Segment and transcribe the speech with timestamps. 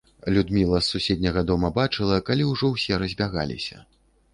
[0.35, 3.77] Людміла з суседняга дома бачыла, калі ўжо ўсе разбягаліся.